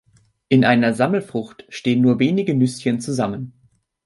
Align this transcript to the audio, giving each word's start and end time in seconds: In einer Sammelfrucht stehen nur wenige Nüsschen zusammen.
In 0.49 0.65
einer 0.65 0.93
Sammelfrucht 0.95 1.63
stehen 1.69 2.01
nur 2.01 2.17
wenige 2.17 2.55
Nüsschen 2.55 2.99
zusammen. 3.01 3.53